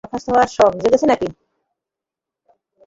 [0.03, 1.27] বরখাস্ত হওয়ার শখ জেগেছে নাকি?